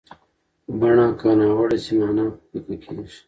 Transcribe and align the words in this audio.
بڼه 0.79 1.07
که 1.19 1.29
ناوړه 1.39 1.77
شي، 1.85 1.93
معنا 1.99 2.25
پیکه 2.49 2.75
کېږي. 2.83 3.17